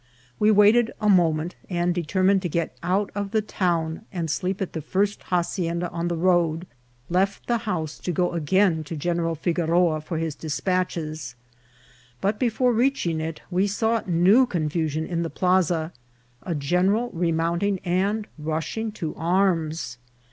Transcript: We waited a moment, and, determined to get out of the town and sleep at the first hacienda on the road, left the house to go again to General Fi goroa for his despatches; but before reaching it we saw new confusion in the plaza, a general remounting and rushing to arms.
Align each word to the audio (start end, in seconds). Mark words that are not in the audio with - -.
We 0.39 0.49
waited 0.49 0.89
a 0.99 1.07
moment, 1.07 1.53
and, 1.69 1.93
determined 1.93 2.41
to 2.41 2.49
get 2.49 2.75
out 2.81 3.11
of 3.13 3.29
the 3.29 3.41
town 3.43 4.01
and 4.11 4.31
sleep 4.31 4.59
at 4.59 4.73
the 4.73 4.81
first 4.81 5.21
hacienda 5.25 5.91
on 5.91 6.07
the 6.07 6.15
road, 6.17 6.65
left 7.07 7.45
the 7.45 7.59
house 7.69 7.99
to 7.99 8.11
go 8.11 8.31
again 8.31 8.83
to 8.85 8.95
General 8.95 9.35
Fi 9.35 9.53
goroa 9.53 10.01
for 10.01 10.17
his 10.17 10.33
despatches; 10.33 11.35
but 12.19 12.39
before 12.39 12.73
reaching 12.73 13.21
it 13.21 13.41
we 13.51 13.67
saw 13.67 14.01
new 14.07 14.47
confusion 14.47 15.05
in 15.05 15.21
the 15.21 15.29
plaza, 15.29 15.93
a 16.41 16.55
general 16.55 17.11
remounting 17.13 17.77
and 17.85 18.25
rushing 18.39 18.91
to 18.93 19.13
arms. 19.13 19.99